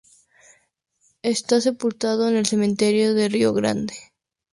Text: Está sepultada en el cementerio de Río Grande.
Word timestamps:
Está 1.21 1.61
sepultada 1.61 2.27
en 2.27 2.35
el 2.35 2.47
cementerio 2.47 3.13
de 3.13 3.29
Río 3.29 3.53
Grande. 3.53 3.93